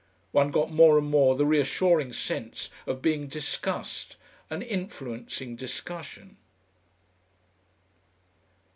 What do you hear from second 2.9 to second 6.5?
being discussed, and influencing discussion.